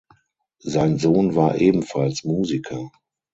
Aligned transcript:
Sein 0.63 0.97
Sohn 0.97 1.35
war 1.35 1.59
ebenfalls 1.61 2.23
Musiker. 2.23 2.89